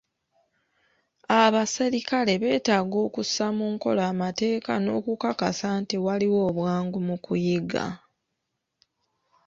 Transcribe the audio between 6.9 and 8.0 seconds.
mu kuyiga.